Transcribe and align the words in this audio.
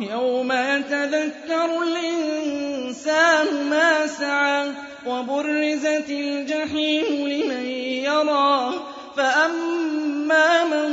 يوم 0.00 0.52
يتذكر 0.52 1.82
الإنسان 1.82 3.70
ما 3.70 4.06
سعى 4.06 4.68
وبرزت 5.06 6.10
الجحيم 6.10 7.28
لمن 7.28 7.66
يرى 8.04 8.72
فأما 9.16 10.64
من 10.64 10.90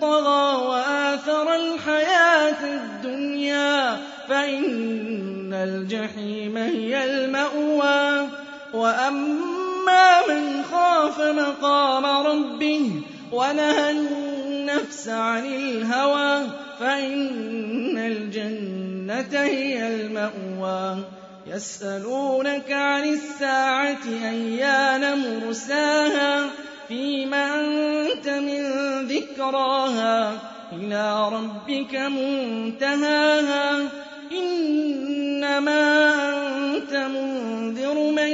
طغى 0.00 0.66
وآثر 0.66 1.54
الحياة 1.56 2.64
الدنيا 2.64 3.96
فإن 4.28 5.52
الجحيم 5.52 6.56
هي 6.56 7.04
المأوى 7.04 8.28
وأما 8.74 10.26
من 10.28 10.64
خاف 10.72 11.20
مقام 11.20 12.06
ربه 12.26 12.90
ونهى 13.32 13.90
النفس 13.90 15.08
عن 15.08 15.46
الهوى 15.46 16.46
فإن 16.82 17.98
الجنة 17.98 19.40
هي 19.40 19.94
المأوى. 19.94 21.04
يسألونك 21.46 22.72
عن 22.72 23.04
الساعة 23.04 24.04
أيان 24.24 25.18
مرساها؟ 25.18 26.50
فيم 26.88 27.34
أنت 27.34 28.28
من 28.28 28.62
ذكراها؟ 29.06 30.38
إلى 30.72 31.28
ربك 31.28 31.94
منتهاها. 31.94 33.88
إنما 34.32 36.14
أنت 36.28 36.94
منذر 36.94 38.10
من 38.10 38.32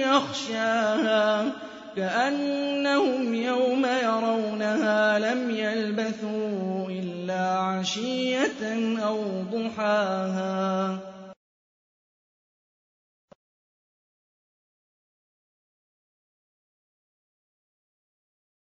يخشاها. 0.00 1.52
كأنهم 1.96 3.34
يوم 3.34 3.86
يرونها 3.86 5.18
لم 5.18 5.50
يلبثوا 5.50 6.90
إلا 6.90 7.58
عشية 7.58 8.62
أو 9.06 9.22
ضحاها 9.52 10.98